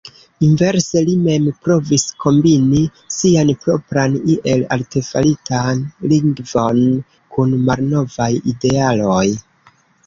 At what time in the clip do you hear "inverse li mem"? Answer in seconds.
0.45-1.49